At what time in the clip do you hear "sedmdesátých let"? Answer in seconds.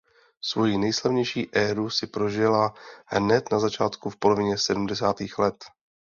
4.57-5.63